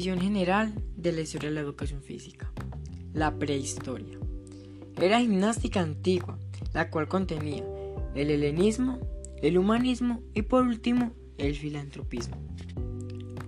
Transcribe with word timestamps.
General 0.00 0.72
de 0.96 1.12
la 1.12 1.22
historia 1.22 1.48
de 1.48 1.56
la 1.56 1.60
educación 1.60 2.02
física. 2.02 2.52
La 3.12 3.36
prehistoria. 3.36 4.18
Era 5.00 5.20
gimnástica 5.20 5.80
antigua, 5.80 6.38
la 6.72 6.90
cual 6.90 7.08
contenía 7.08 7.64
el 8.14 8.30
helenismo, 8.30 9.00
el 9.42 9.58
humanismo 9.58 10.22
y 10.34 10.42
por 10.42 10.64
último 10.64 11.12
el 11.36 11.54
filantropismo. 11.54 12.36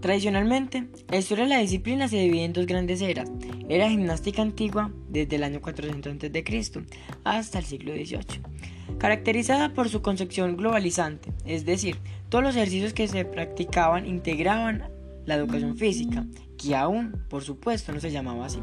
Tradicionalmente, 0.01 0.89
la 1.09 1.19
historia 1.19 1.45
de 1.45 1.51
la 1.51 1.59
disciplina 1.59 2.09
se 2.09 2.17
divide 2.17 2.45
en 2.45 2.53
dos 2.53 2.67
grandes 2.67 3.01
eras. 3.03 3.31
Era 3.69 3.89
gimnástica 3.89 4.43
antigua 4.43 4.93
desde 5.09 5.37
el 5.37 5.45
año 5.45 5.61
400 5.61 6.13
a.C. 6.15 6.85
hasta 7.25 7.59
el 7.59 7.65
siglo 7.65 7.93
XVIII, 7.93 8.43
caracterizada 8.99 9.73
por 9.75 9.89
su 9.89 10.03
concepción 10.03 10.57
globalizante, 10.57 11.33
es 11.45 11.65
decir, 11.65 11.99
todos 12.29 12.43
los 12.43 12.57
ejercicios 12.57 12.95
que 12.95 13.09
se 13.09 13.25
practicaban 13.25 14.07
integraban 14.07 14.90
la 15.27 15.35
educación 15.35 15.77
física, 15.77 16.27
que 16.57 16.77
aún, 16.77 17.25
por 17.29 17.43
supuesto, 17.43 17.93
no 17.93 18.01
se 18.01 18.11
llamaba 18.11 18.47
así. 18.47 18.61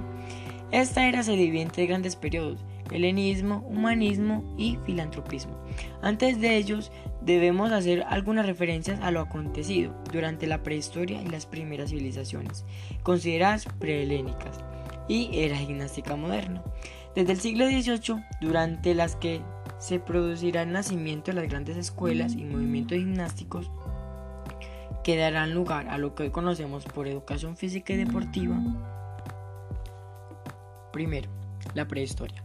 Esta 0.72 1.08
era 1.08 1.24
se 1.24 1.68
tres 1.72 1.88
grandes 1.88 2.16
periodos, 2.18 2.66
helenismo, 2.92 3.66
humanismo 3.70 4.56
y 4.58 4.78
filantropismo. 4.86 5.58
Antes 6.02 6.42
de 6.42 6.58
ellos, 6.58 6.92
debemos 7.22 7.72
hacer 7.72 8.04
algunas 8.10 8.46
referencias 8.46 9.00
a 9.02 9.12
lo 9.12 9.22
acontecido 9.22 9.96
durante 10.12 10.46
la 10.46 10.64
prehistoria 10.64 11.22
y 11.22 11.28
las 11.28 11.46
primeras 11.46 11.92
civilizaciones, 11.92 12.66
consideradas 13.04 13.66
prehelénicas, 13.80 14.60
y 15.08 15.30
era 15.34 15.58
gimnástica 15.58 16.16
moderna. 16.16 16.64
Desde 17.16 17.32
el 17.32 17.40
siglo 17.40 17.66
XVIII, 17.68 18.24
durante 18.42 18.94
las 18.94 19.16
que 19.16 19.42
se 19.80 20.00
producirá 20.00 20.64
el 20.64 20.72
nacimiento 20.72 21.32
de 21.32 21.42
las 21.42 21.50
grandes 21.50 21.78
escuelas 21.78 22.34
y 22.34 22.44
movimientos 22.44 22.98
gimnásticos, 22.98 23.72
que 25.08 25.16
darán 25.16 25.54
lugar 25.54 25.88
a 25.88 25.98
lo 25.98 26.14
que 26.14 26.24
hoy 26.24 26.32
conocemos 26.32 26.84
por 26.84 27.08
educación 27.08 27.56
física 27.56 27.94
y 27.94 27.96
deportiva. 27.96 28.58
Primero, 30.92 31.30
la 31.76 31.88
prehistoria. 31.88 32.44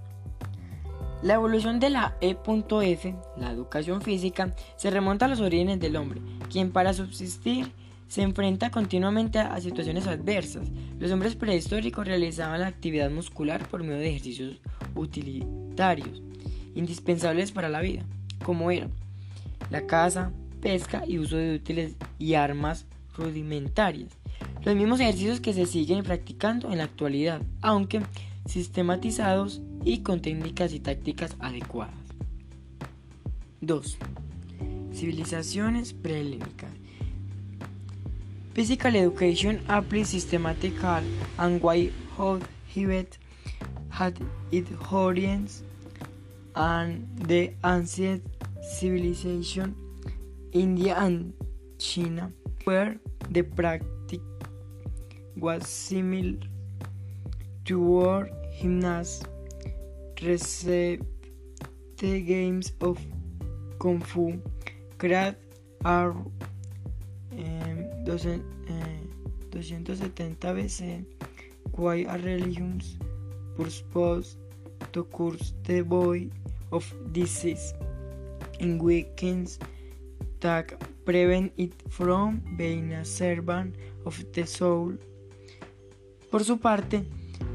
La 1.24 1.34
evolución 1.34 1.80
de 1.80 1.90
la 1.90 2.16
E.F, 2.20 3.16
la 3.36 3.50
educación 3.50 4.00
física, 4.00 4.54
se 4.76 4.92
remonta 4.92 5.24
a 5.24 5.28
los 5.28 5.40
orígenes 5.40 5.80
del 5.80 5.96
hombre, 5.96 6.20
quien 6.52 6.70
para 6.70 6.94
subsistir 6.94 7.72
se 8.06 8.22
enfrenta 8.22 8.70
continuamente 8.70 9.40
a 9.40 9.60
situaciones 9.60 10.06
adversas. 10.06 10.68
Los 11.00 11.10
hombres 11.10 11.34
prehistóricos 11.34 12.06
realizaban 12.06 12.60
la 12.60 12.68
actividad 12.68 13.10
muscular 13.10 13.66
por 13.66 13.82
medio 13.82 13.98
de 13.98 14.10
ejercicios 14.10 14.60
utilitarios, 14.94 16.22
indispensables 16.76 17.50
para 17.50 17.68
la 17.68 17.80
vida, 17.80 18.04
como 18.44 18.70
eran 18.70 18.92
la 19.68 19.84
caza, 19.88 20.30
pesca 20.60 21.02
y 21.06 21.18
uso 21.18 21.36
de 21.36 21.56
útiles 21.56 21.96
y 22.22 22.34
armas 22.34 22.86
rudimentarias. 23.16 24.10
Los 24.64 24.76
mismos 24.76 25.00
ejercicios 25.00 25.40
que 25.40 25.52
se 25.52 25.66
siguen 25.66 26.04
practicando 26.04 26.70
en 26.70 26.78
la 26.78 26.84
actualidad, 26.84 27.42
aunque 27.60 28.00
sistematizados 28.46 29.60
y 29.84 29.98
con 29.98 30.22
técnicas 30.22 30.72
y 30.72 30.78
tácticas 30.78 31.36
adecuadas. 31.40 31.94
2. 33.60 33.98
Civilizaciones 34.94 35.92
prehelénicas. 35.92 36.70
Physical 38.54 38.94
Education 38.94 39.60
applies 39.66 40.08
systematical 40.08 41.02
and 41.38 41.60
why 41.62 41.90
how 42.16 42.38
had 43.88 44.14
its 44.50 44.70
origins 44.92 45.62
and 46.54 47.06
the 47.26 47.54
ancient 47.64 48.22
civilization 48.62 49.74
India 50.52 50.94
and 50.98 51.32
China, 51.82 52.30
where 52.64 52.96
the 53.30 53.42
practice 53.42 54.20
was 55.36 55.66
similar 55.66 56.38
to 57.64 57.80
war 57.80 58.28
gymnasts. 58.60 59.24
Received 60.22 61.04
the 61.98 62.20
games 62.20 62.72
of 62.80 63.00
Kung 63.80 64.00
Fu, 64.00 64.40
Karate, 64.96 65.34
are 65.84 66.12
um, 67.32 67.84
270 68.06 70.36
BC, 70.36 71.04
why 71.72 72.06
a 72.08 72.16
religions 72.18 72.96
purpose 73.56 74.36
to 74.92 75.04
curse 75.04 75.52
the 75.64 75.82
boy 75.82 76.28
of 76.70 76.94
disease. 77.12 77.74
In 78.60 78.78
weekends 78.78 79.58
that 80.38 80.72
prevent 81.04 81.52
it 81.56 81.74
from 81.88 82.40
being 82.56 82.92
a 82.92 83.04
servant 83.04 83.76
of 84.04 84.22
the 84.32 84.46
soul. 84.46 84.98
Por 86.30 86.44
su 86.44 86.58
parte, 86.58 87.04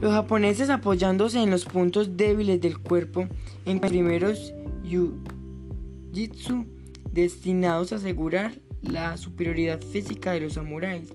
los 0.02 0.12
japoneses 0.12 0.70
apoyándose 0.70 1.42
en 1.42 1.50
los 1.50 1.66
puntos 1.66 2.16
débiles 2.18 2.62
del 2.62 2.78
cuerpo 2.78 3.28
en 3.66 3.80
primeros 3.80 4.54
jiu-jitsu 4.84 6.66
destinados 7.12 7.92
a 7.92 7.96
asegurar 7.96 8.54
la 8.82 9.18
superioridad 9.18 9.82
física 9.82 10.32
de 10.32 10.42
los 10.42 10.54
samuráis. 10.54 11.14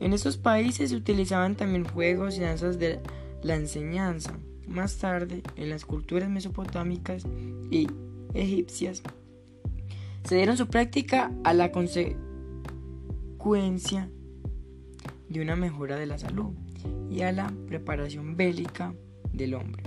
En 0.00 0.12
estos 0.12 0.36
países 0.36 0.90
se 0.90 0.96
utilizaban 0.96 1.56
también 1.56 1.84
juegos 1.84 2.36
y 2.36 2.40
danzas 2.40 2.78
de 2.78 3.00
la 3.42 3.56
enseñanza. 3.56 4.38
Más 4.66 4.96
tarde, 4.96 5.42
en 5.56 5.70
las 5.70 5.84
culturas 5.84 6.28
mesopotámicas 6.28 7.24
y 7.70 7.86
egipcias, 8.34 9.02
se 10.26 10.36
dieron 10.36 10.56
su 10.56 10.66
práctica 10.66 11.30
a 11.44 11.52
la 11.54 11.70
consecuencia 11.70 14.10
de 15.28 15.40
una 15.40 15.54
mejora 15.56 15.96
de 15.96 16.06
la 16.06 16.18
salud 16.18 16.52
y 17.08 17.22
a 17.22 17.30
la 17.32 17.52
preparación 17.66 18.36
bélica 18.36 18.92
del 19.32 19.54
hombre. 19.54 19.84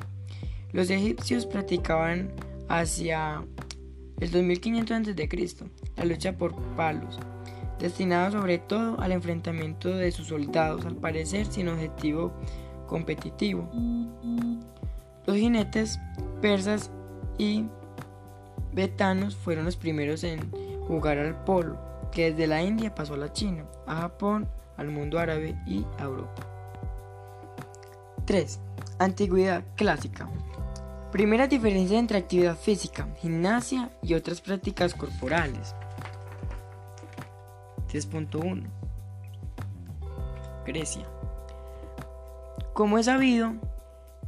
Los 0.71 0.89
egipcios 0.89 1.45
practicaban 1.45 2.31
hacia 2.69 3.45
el 4.19 4.31
2500 4.31 5.09
a.C. 5.09 5.49
la 5.97 6.05
lucha 6.05 6.37
por 6.37 6.55
palos, 6.75 7.19
destinada 7.79 8.31
sobre 8.31 8.59
todo 8.59 8.97
al 9.01 9.11
enfrentamiento 9.11 9.89
de 9.89 10.11
sus 10.11 10.27
soldados, 10.27 10.85
al 10.85 10.95
parecer 10.95 11.47
sin 11.47 11.67
objetivo 11.67 12.31
competitivo. 12.87 13.69
Los 15.25 15.35
jinetes 15.35 15.99
persas 16.41 16.91
y 17.37 17.65
betanos 18.73 19.35
fueron 19.35 19.65
los 19.65 19.75
primeros 19.75 20.23
en 20.23 20.51
jugar 20.87 21.17
al 21.17 21.43
polo, 21.43 21.77
que 22.11 22.31
desde 22.31 22.47
la 22.47 22.63
India 22.63 22.93
pasó 22.93 23.13
a 23.13 23.17
la 23.17 23.33
China, 23.33 23.65
a 23.85 23.95
Japón, 23.95 24.49
al 24.77 24.89
mundo 24.89 25.19
árabe 25.19 25.55
y 25.67 25.85
a 25.97 26.03
Europa. 26.03 26.47
3. 28.25 28.59
Antigüedad 28.99 29.63
clásica. 29.75 30.29
Primera 31.11 31.47
diferencia 31.47 31.97
entre 31.97 32.19
actividad 32.19 32.55
física, 32.55 33.07
gimnasia 33.17 33.89
y 34.03 34.13
otras 34.13 34.41
prácticas 34.41 34.93
corporales. 34.93 35.75
3.1. 37.91 38.63
Grecia. 40.65 41.07
Como 42.73 42.99
es 42.99 43.07
sabido, 43.07 43.53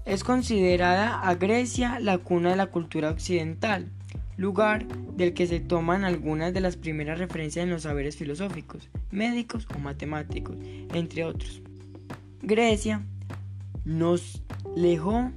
es 0.06 0.24
considerada 0.24 1.22
a 1.22 1.36
Grecia 1.36 2.00
la 2.00 2.18
cuna 2.18 2.50
de 2.50 2.56
la 2.56 2.68
cultura 2.68 3.12
occidental 3.12 3.92
lugar 4.38 4.88
del 4.88 5.34
que 5.34 5.48
se 5.48 5.60
toman 5.60 6.04
algunas 6.04 6.54
de 6.54 6.62
las 6.62 6.78
primeras 6.78 7.20
referencias 7.20 7.64
en 7.64 7.70
los 7.70 7.84
saberes 7.84 8.16
filosóficos, 8.16 8.90
médicos 9.12 9.68
o 9.76 9.80
matemáticos, 9.80 10.56
entre 10.94 11.26
otros. 11.26 11.62
Grecia 12.42 13.06
nos 13.86 14.42
lejó 14.76 15.32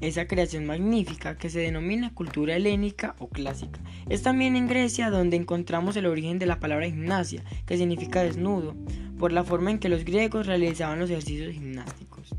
esa 0.00 0.26
creación 0.26 0.66
magnífica 0.66 1.36
que 1.36 1.50
se 1.50 1.60
denomina 1.60 2.14
cultura 2.14 2.56
helénica 2.56 3.16
o 3.18 3.28
clásica. 3.28 3.80
Es 4.08 4.22
también 4.22 4.56
en 4.56 4.68
Grecia 4.68 5.10
donde 5.10 5.36
encontramos 5.36 5.96
el 5.96 6.06
origen 6.06 6.38
de 6.38 6.46
la 6.46 6.60
palabra 6.60 6.86
gimnasia, 6.86 7.42
que 7.66 7.76
significa 7.76 8.22
desnudo, 8.22 8.74
por 9.18 9.32
la 9.32 9.44
forma 9.44 9.70
en 9.70 9.78
que 9.78 9.88
los 9.88 10.04
griegos 10.04 10.46
realizaban 10.46 10.98
los 10.98 11.10
ejercicios 11.10 11.52
gimnásticos. 11.52 12.34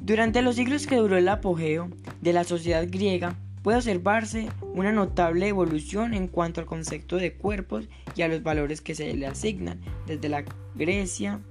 Durante 0.00 0.42
los 0.42 0.56
siglos 0.56 0.86
que 0.86 0.96
duró 0.96 1.16
el 1.16 1.28
apogeo 1.28 1.90
de 2.20 2.32
la 2.32 2.44
sociedad 2.44 2.86
griega, 2.88 3.36
puede 3.68 3.80
observarse 3.80 4.48
una 4.62 4.92
notable 4.92 5.46
evolución 5.46 6.14
en 6.14 6.26
cuanto 6.26 6.62
al 6.62 6.66
concepto 6.66 7.16
de 7.16 7.34
cuerpos 7.34 7.86
y 8.16 8.22
a 8.22 8.28
los 8.28 8.42
valores 8.42 8.80
que 8.80 8.94
se 8.94 9.12
le 9.12 9.26
asignan, 9.26 9.78
desde 10.06 10.30
la 10.30 10.42
Grecia 10.74 11.42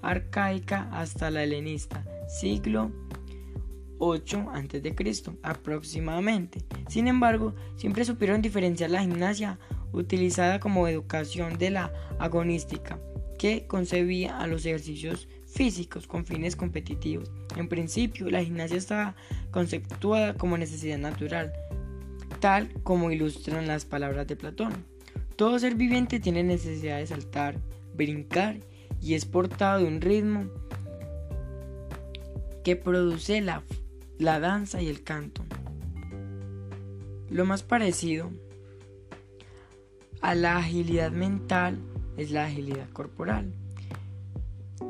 arcaica 0.00 0.88
hasta 0.92 1.30
la 1.30 1.42
helenista, 1.42 2.06
siglo 2.26 2.90
8 3.98 4.46
a.C. 4.50 5.36
aproximadamente. 5.42 6.62
Sin 6.88 7.06
embargo, 7.06 7.54
siempre 7.76 8.06
supieron 8.06 8.40
diferenciar 8.40 8.88
la 8.88 9.02
gimnasia 9.02 9.58
utilizada 9.92 10.58
como 10.58 10.88
educación 10.88 11.58
de 11.58 11.68
la 11.68 11.92
agonística, 12.18 12.98
que 13.38 13.66
concebía 13.66 14.38
a 14.38 14.46
los 14.46 14.64
ejercicios 14.64 15.28
físicos 15.52 16.06
con 16.06 16.24
fines 16.24 16.56
competitivos. 16.56 17.30
En 17.56 17.68
principio, 17.68 18.30
la 18.30 18.42
gimnasia 18.42 18.76
estaba 18.76 19.14
conceptuada 19.50 20.34
como 20.34 20.56
necesidad 20.56 20.98
natural, 20.98 21.52
tal 22.40 22.72
como 22.82 23.10
ilustran 23.10 23.66
las 23.66 23.84
palabras 23.84 24.26
de 24.26 24.36
Platón. 24.36 24.72
Todo 25.36 25.58
ser 25.58 25.74
viviente 25.74 26.20
tiene 26.20 26.42
necesidad 26.42 26.98
de 26.98 27.06
saltar, 27.06 27.58
brincar 27.94 28.56
y 29.00 29.14
es 29.14 29.24
portado 29.24 29.80
de 29.80 29.86
un 29.86 30.00
ritmo 30.00 30.46
que 32.64 32.76
produce 32.76 33.40
la, 33.40 33.62
la 34.18 34.40
danza 34.40 34.80
y 34.80 34.88
el 34.88 35.02
canto. 35.02 35.42
Lo 37.28 37.44
más 37.44 37.62
parecido 37.62 38.30
a 40.20 40.34
la 40.34 40.58
agilidad 40.58 41.10
mental 41.10 41.78
es 42.16 42.30
la 42.30 42.44
agilidad 42.44 42.88
corporal. 42.90 43.52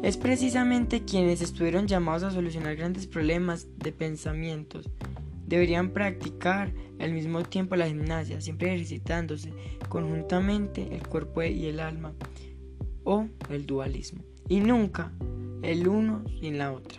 Es 0.03 0.17
precisamente 0.17 1.05
quienes 1.05 1.41
estuvieron 1.41 1.87
llamados 1.87 2.23
a 2.23 2.31
solucionar 2.31 2.77
grandes 2.77 3.07
problemas 3.07 3.69
de 3.79 3.93
pensamientos. 3.93 4.91
Deberían 5.47 5.91
practicar 5.91 6.73
al 6.99 7.13
mismo 7.13 7.43
tiempo 7.43 7.77
la 7.77 7.87
gimnasia, 7.87 8.41
siempre 8.41 8.75
ejercitándose 8.75 9.53
conjuntamente 9.89 10.95
el 10.95 11.07
cuerpo 11.07 11.43
y 11.43 11.67
el 11.67 11.81
alma, 11.81 12.13
o 13.05 13.27
el 13.51 13.67
dualismo, 13.67 14.23
y 14.49 14.61
nunca 14.61 15.13
el 15.63 15.87
uno 15.87 16.25
sin 16.41 16.59
la 16.59 16.73
otra. 16.73 16.99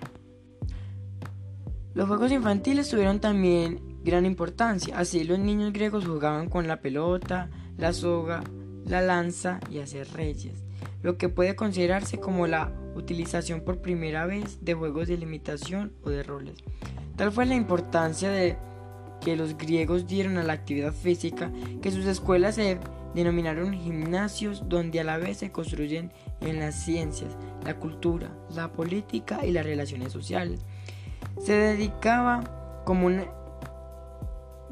Los 1.94 2.07
juegos 2.07 2.31
infantiles 2.31 2.89
tuvieron 2.89 3.19
también 3.19 4.00
gran 4.04 4.25
importancia, 4.25 4.98
así 4.98 5.24
los 5.24 5.39
niños 5.39 5.74
griegos 5.74 6.06
jugaban 6.06 6.50
con 6.50 6.68
la 6.68 6.81
pelota, 6.81 7.50
la 7.78 7.94
soga, 7.94 8.44
la 8.86 9.01
lanza 9.01 9.60
y 9.69 9.80
hacer 9.80 10.07
reyes, 10.13 10.62
lo 11.04 11.18
que 11.18 11.30
puede 11.30 11.56
considerarse 11.56 12.20
como 12.20 12.48
la 12.48 12.72
utilización 12.96 13.62
por 13.62 13.82
primera 13.82 14.26
vez 14.26 14.64
de 14.64 14.74
juegos 14.74 15.08
de 15.08 15.18
limitación 15.18 15.94
o 16.04 16.10
de 16.10 16.24
roles. 16.24 16.56
Tal 17.16 17.32
fue 17.32 17.46
la 17.46 17.56
importancia 17.56 18.30
de 18.30 18.58
que 19.22 19.36
los 19.36 19.58
griegos 19.58 20.08
dieron 20.08 20.38
a 20.38 20.44
la 20.44 20.54
actividad 20.54 20.94
física 20.94 21.52
que 21.82 21.92
sus 21.92 22.06
escuelas 22.06 22.56
se 22.56 22.80
denominaron 23.14 23.74
gimnasios 23.74 24.68
donde 24.68 25.00
a 25.00 25.04
la 25.04 25.18
vez 25.18 25.38
se 25.38 25.52
construyen 25.52 26.12
en 26.42 26.60
las 26.60 26.84
ciencias, 26.84 27.38
la 27.64 27.76
cultura, 27.76 28.32
la 28.54 28.72
política 28.72 29.46
y 29.46 29.52
las 29.52 29.66
relaciones 29.66 30.12
sociales. 30.12 30.62
Se 31.40 31.54
dedicaba 31.54 32.82
como 32.86 33.08
una 33.08 33.26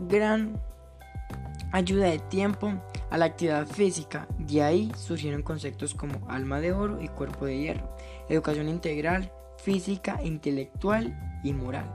gran 0.10 0.60
ayuda 1.72 2.08
de 2.08 2.20
tiempo 2.20 2.74
a 3.12 3.18
la 3.18 3.26
actividad 3.26 3.68
física. 3.68 4.28
De 4.40 4.64
ahí 4.64 4.92
surgieron 4.98 5.44
conceptos 5.44 5.94
como 5.94 6.28
alma 6.30 6.60
de 6.60 6.72
oro 6.72 7.00
y 7.02 7.08
cuerpo 7.10 7.46
de 7.46 7.60
hierro, 7.60 7.96
educación 8.30 8.68
integral, 8.68 9.32
física, 9.58 10.20
intelectual 10.24 11.16
y 11.44 11.54
moral. 11.54 11.94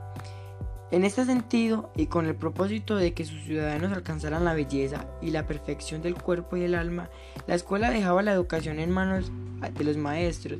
En 0.89 1.03
este 1.03 1.25
sentido, 1.25 1.91
y 1.97 2.05
con 2.05 2.27
el 2.27 2.35
propósito 2.35 2.95
de 2.95 3.13
que 3.13 3.25
sus 3.25 3.43
ciudadanos 3.43 3.91
alcanzaran 3.91 4.45
la 4.45 4.53
belleza 4.53 5.05
y 5.21 5.31
la 5.31 5.45
perfección 5.45 6.01
del 6.01 6.15
cuerpo 6.15 6.55
y 6.55 6.63
el 6.63 6.75
alma, 6.75 7.09
la 7.45 7.55
escuela 7.55 7.89
dejaba 7.89 8.23
la 8.23 8.31
educación 8.31 8.79
en 8.79 8.91
manos 8.91 9.29
de 9.73 9.83
los 9.83 9.97
maestros, 9.97 10.59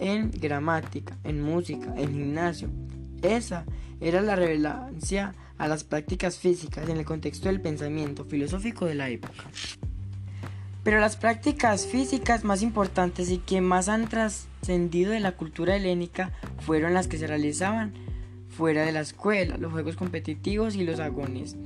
en 0.00 0.32
gramática, 0.32 1.16
en 1.22 1.40
música, 1.40 1.94
en 1.96 2.12
gimnasio. 2.12 2.68
Esa 3.22 3.64
era 4.00 4.22
la 4.22 4.34
relevancia 4.34 5.34
a 5.58 5.68
las 5.68 5.84
prácticas 5.84 6.38
físicas 6.38 6.88
en 6.88 6.98
el 6.98 7.04
contexto 7.04 7.48
del 7.48 7.60
pensamiento 7.60 8.24
filosófico 8.24 8.86
de 8.86 8.94
la 8.94 9.08
época. 9.08 9.44
Pero 10.82 11.00
las 11.00 11.16
prácticas 11.16 11.86
físicas 11.86 12.44
más 12.44 12.62
importantes 12.62 13.30
y 13.30 13.38
que 13.38 13.60
más 13.60 13.88
han 13.88 14.08
trascendido 14.08 15.12
de 15.12 15.20
la 15.20 15.32
cultura 15.32 15.76
helénica 15.76 16.32
fueron 16.60 16.92
las 16.92 17.08
que 17.08 17.16
se 17.16 17.26
realizaban 17.26 17.94
fuera 18.50 18.84
de 18.84 18.92
la 18.92 19.00
escuela, 19.00 19.56
los 19.56 19.72
juegos 19.72 19.96
competitivos 19.96 20.76
y 20.76 20.84
los 20.84 21.00
agones. 21.00 21.56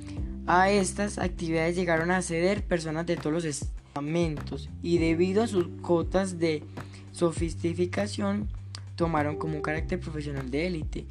A 0.46 0.70
estas 0.70 1.18
actividades 1.18 1.76
llegaron 1.76 2.10
a 2.10 2.18
acceder 2.18 2.64
personas 2.64 3.06
de 3.06 3.16
todos 3.16 3.32
los 3.32 3.44
estamentos 3.44 4.70
y 4.82 4.98
debido 4.98 5.42
a 5.42 5.48
sus 5.48 5.66
cotas 5.82 6.38
de 6.38 6.62
sofisticación 7.12 8.48
tomaron 8.94 9.36
como 9.36 9.56
un 9.56 9.62
carácter 9.62 10.00
profesional 10.00 10.50
de 10.50 10.66
élite. 10.66 11.06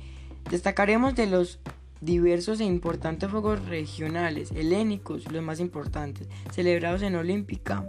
Destacaremos 0.49 1.13
de 1.13 1.27
los 1.27 1.59
diversos 2.01 2.59
e 2.59 2.65
importantes 2.65 3.29
juegos 3.29 3.65
regionales 3.65 4.51
helénicos, 4.51 5.31
los 5.31 5.43
más 5.43 5.59
importantes, 5.59 6.27
celebrados 6.51 7.01
en 7.01 7.15
Olímpica 7.15 7.85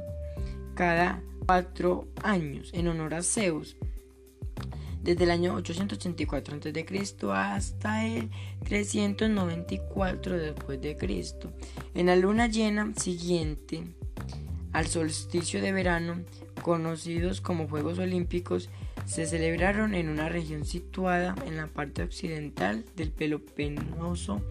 cada 0.74 1.22
cuatro 1.46 2.08
años 2.22 2.70
en 2.72 2.88
honor 2.88 3.14
a 3.14 3.22
Zeus 3.22 3.76
desde 5.02 5.24
el 5.24 5.30
año 5.30 5.54
884 5.54 6.56
a.C. 6.56 7.32
hasta 7.32 8.06
el 8.06 8.30
394 8.64 10.36
después 10.36 10.80
de 10.80 10.96
Cristo. 10.96 11.50
En 11.94 12.06
la 12.06 12.16
luna 12.16 12.46
llena 12.46 12.92
siguiente 12.94 13.84
al 14.72 14.86
solsticio 14.86 15.62
de 15.62 15.72
verano, 15.72 16.20
conocidos 16.62 17.40
como 17.40 17.68
Juegos 17.68 17.98
Olímpicos, 17.98 18.68
se 19.08 19.24
celebraron 19.24 19.94
en 19.94 20.10
una 20.10 20.28
región 20.28 20.66
situada 20.66 21.34
en 21.46 21.56
la 21.56 21.66
parte 21.66 22.02
occidental 22.02 22.84
del 22.94 23.10
Peloponeso 23.10 24.42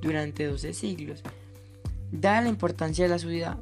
durante 0.00 0.46
12 0.46 0.72
siglos. 0.72 1.22
Dada 2.10 2.40
la 2.40 2.48
importancia 2.48 3.04
de 3.04 3.10
la 3.10 3.18
ciudad 3.18 3.58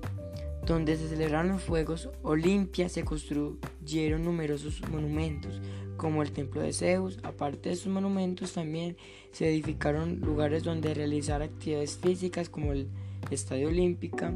donde 0.65 0.97
se 0.97 1.09
celebraron 1.09 1.49
los 1.49 1.65
Juegos 1.65 2.09
Olimpia, 2.23 2.89
se 2.89 3.05
construyeron 3.05 4.23
numerosos 4.23 4.81
monumentos, 4.89 5.61
como 5.97 6.23
el 6.23 6.31
templo 6.31 6.63
de 6.63 6.73
Zeus. 6.73 7.19
Aparte 7.25 7.71
de 7.71 7.77
sus 7.77 7.93
monumentos, 7.93 8.53
también 8.53 8.97
se 9.33 9.49
edificaron 9.49 10.21
lugares 10.21 10.63
donde 10.63 10.95
realizar 10.95 11.43
actividades 11.43 11.99
físicas 11.99 12.49
como 12.49 12.73
el 12.73 12.87
Estadio 13.33 13.69
Olímpica, 13.69 14.33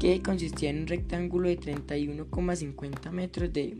que 0.00 0.22
consistía 0.22 0.70
en 0.70 0.80
un 0.80 0.86
rectángulo 0.86 1.48
de 1.48 1.60
31,50 1.60 3.10
metros 3.10 3.52
de, 3.52 3.74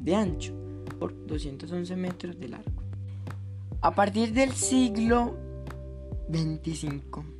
de 0.00 0.14
ancho 0.16 0.67
por 0.98 1.26
211 1.26 1.96
metros 1.96 2.38
de 2.38 2.48
largo. 2.48 2.82
A 3.80 3.94
partir 3.94 4.32
del 4.32 4.52
siglo 4.52 5.36
25 6.28 7.38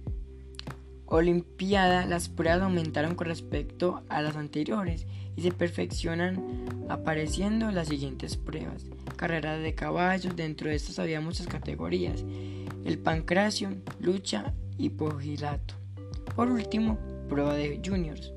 Olimpiada, 1.11 2.05
las 2.05 2.29
pruebas 2.29 2.61
aumentaron 2.61 3.15
con 3.15 3.29
respecto 3.29 4.03
a 4.11 4.21
las 4.21 4.37
anteriores 4.37 5.07
y 5.37 5.41
se 5.41 5.53
perfeccionan 5.53 6.67
apareciendo 6.91 7.71
las 7.71 7.89
siguientes 7.89 8.37
pruebas. 8.37 8.85
Carrera 9.17 9.57
de 9.57 9.75
caballos, 9.75 10.37
dentro 10.37 10.69
de 10.69 10.77
estas 10.77 10.99
había 10.99 11.23
muchas 11.23 11.47
categorías. 11.47 12.27
El 12.85 12.99
pancracio, 12.99 13.71
lucha 14.01 14.53
y 14.77 14.91
pugilato. 14.91 15.75
Por 16.37 16.51
último, 16.51 16.99
prueba 17.31 17.55
de 17.55 17.81
juniors. 17.83 18.35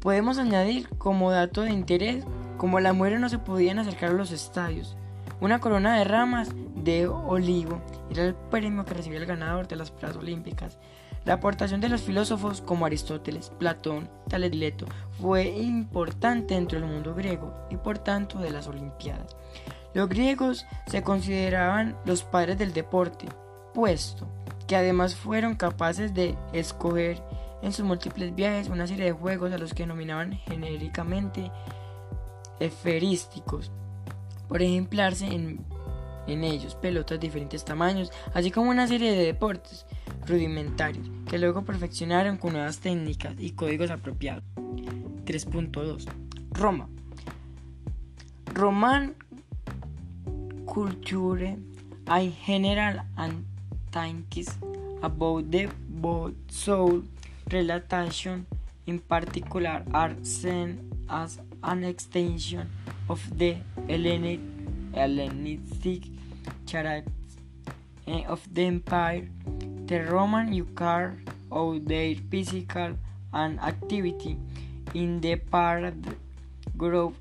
Podemos 0.00 0.38
añadir 0.38 0.88
como 0.96 1.30
dato 1.30 1.60
de 1.60 1.72
interés, 1.72 2.24
como 2.58 2.80
la 2.80 2.92
muerte 2.92 3.18
no 3.18 3.30
se 3.30 3.38
podían 3.38 3.78
acercar 3.78 4.10
a 4.10 4.14
los 4.14 4.32
estadios, 4.32 4.96
una 5.40 5.60
corona 5.60 5.96
de 5.96 6.04
ramas 6.04 6.50
de 6.74 7.06
olivo 7.06 7.80
era 8.10 8.24
el 8.24 8.34
premio 8.34 8.84
que 8.84 8.94
recibía 8.94 9.20
el 9.20 9.26
ganador 9.26 9.68
de 9.68 9.76
las 9.76 9.90
pruebas 9.90 10.18
olímpicas. 10.18 10.78
La 11.24 11.34
aportación 11.34 11.80
de 11.80 11.88
los 11.88 12.02
filósofos 12.02 12.60
como 12.60 12.86
Aristóteles, 12.86 13.52
Platón, 13.58 14.10
Tales 14.28 14.74
fue 15.20 15.48
importante 15.48 16.54
dentro 16.54 16.80
del 16.80 16.88
mundo 16.88 17.14
griego 17.14 17.54
y 17.70 17.76
por 17.76 17.98
tanto 17.98 18.38
de 18.38 18.50
las 18.50 18.66
Olimpiadas. 18.66 19.36
Los 19.94 20.08
griegos 20.08 20.66
se 20.86 21.02
consideraban 21.02 21.96
los 22.04 22.22
padres 22.22 22.58
del 22.58 22.72
deporte, 22.72 23.26
puesto 23.74 24.26
que 24.66 24.76
además 24.76 25.14
fueron 25.14 25.54
capaces 25.54 26.14
de 26.14 26.36
escoger 26.52 27.22
en 27.62 27.72
sus 27.72 27.84
múltiples 27.84 28.34
viajes 28.34 28.68
una 28.68 28.86
serie 28.86 29.06
de 29.06 29.12
juegos 29.12 29.52
a 29.52 29.58
los 29.58 29.74
que 29.74 29.84
denominaban 29.84 30.32
genéricamente 30.32 31.50
eferísticos, 32.60 33.70
por 34.48 34.62
ejemplarse 34.62 35.26
en, 35.26 35.64
en 36.26 36.44
ellos 36.44 36.74
pelotas 36.74 37.18
de 37.18 37.26
diferentes 37.26 37.64
tamaños, 37.64 38.10
así 38.34 38.50
como 38.50 38.70
una 38.70 38.86
serie 38.86 39.12
de 39.12 39.24
deportes 39.24 39.86
rudimentarios, 40.26 41.08
que 41.28 41.38
luego 41.38 41.62
perfeccionaron 41.62 42.36
con 42.36 42.52
nuevas 42.52 42.78
técnicas 42.78 43.34
y 43.38 43.50
códigos 43.52 43.90
apropiados. 43.90 44.44
3.2 45.24 46.06
Roma. 46.52 46.88
Roman 48.54 49.14
culture 50.66 51.56
in 52.16 52.32
general 52.32 53.04
and 53.16 53.44
thinks 53.90 54.58
about 55.02 55.50
the 55.50 55.68
soul 56.48 57.02
relatation 57.50 58.46
in 58.86 58.98
particular 58.98 59.82
are 59.92 60.14
seen 60.22 60.90
as 61.08 61.40
an 61.62 61.84
extension 61.84 62.70
of 63.08 63.20
the 63.38 63.56
Hellenic, 63.88 64.40
Hellenistic 64.94 66.04
character 66.66 67.12
eh, 68.06 68.24
of 68.26 68.42
the 68.52 68.62
empire 68.64 69.28
the 69.88 70.04
Roman 70.04 70.52
Euchar 70.52 71.16
of 71.50 71.88
their 71.88 72.14
physical 72.30 72.92
and 73.32 73.58
activity 73.60 74.36
in 74.92 75.20
the 75.20 75.36
parade 75.36 76.04
group 76.76 77.16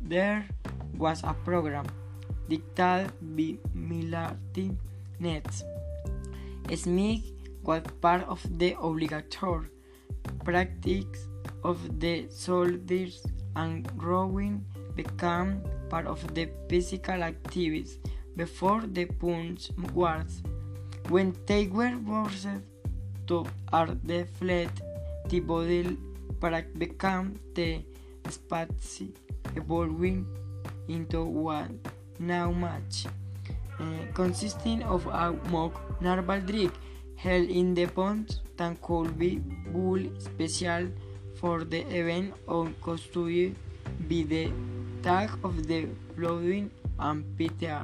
there 0.00 0.46
was 0.96 1.22
a 1.24 1.34
program 1.44 1.84
dictated 2.48 3.10
by 3.20 3.58
military 3.74 4.70
nets. 5.18 5.64
Smith 6.74 7.26
was 7.62 7.82
part 8.00 8.22
of 8.30 8.38
the 8.58 8.78
obligatory 8.78 9.66
practice 10.44 11.26
of 11.66 11.98
the 11.98 12.28
soldiers 12.30 13.26
and 13.56 13.84
growing 13.98 14.64
became 14.94 15.60
part 15.90 16.06
of 16.06 16.22
the 16.34 16.48
physical 16.68 17.24
activities 17.24 17.98
before 18.36 18.82
the 18.82 19.06
Punch 19.06 19.70
Wars. 19.92 20.42
When 21.08 21.34
they 21.46 21.66
were 21.66 21.94
forced 22.06 22.62
to 23.26 23.44
the 24.04 24.26
fleet, 24.38 24.70
the 25.28 25.40
body 25.40 25.98
became 26.78 27.34
the 27.54 27.82
space 28.30 29.02
evolving 29.56 30.24
into 30.86 31.24
one 31.24 31.80
now 32.20 32.52
match, 32.52 33.06
uh, 33.80 33.84
consisting 34.14 34.82
of 34.84 35.06
a 35.06 35.32
mock 35.50 35.74
narval 36.00 36.46
drink 36.46 36.72
held 37.16 37.48
in 37.48 37.74
the 37.74 37.86
pond 37.86 38.38
that 38.56 38.80
could 38.82 39.18
be 39.18 39.36
bull 39.72 40.00
special 40.18 40.88
for 41.40 41.66
the 41.68 41.84
event 41.90 42.34
custody 42.82 43.54
by 44.08 44.24
the 44.24 44.50
tag 45.02 45.30
of 45.42 45.66
the 45.66 45.88
flooding 46.14 46.70
and 46.98 47.24
Peter. 47.36 47.80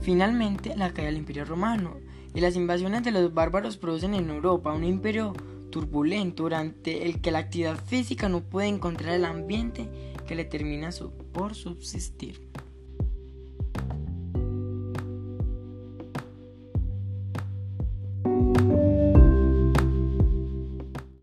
Finalmente, 0.00 0.76
la 0.76 0.92
caída 0.92 1.10
del 1.10 1.18
Imperio 1.18 1.44
Romano 1.44 1.96
y 2.34 2.40
las 2.40 2.56
invasiones 2.56 3.02
de 3.02 3.10
los 3.10 3.32
bárbaros 3.32 3.76
producen 3.76 4.14
en 4.14 4.30
Europa 4.30 4.72
un 4.72 4.84
imperio 4.84 5.32
turbulento 5.70 6.44
durante 6.44 7.04
el 7.04 7.20
que 7.20 7.30
la 7.30 7.40
actividad 7.40 7.76
física 7.84 8.28
no 8.28 8.40
puede 8.40 8.68
encontrar 8.68 9.14
el 9.14 9.24
ambiente 9.24 9.88
que 10.26 10.34
le 10.34 10.44
termina 10.44 10.90
por 11.32 11.54
subsistir. 11.54 12.48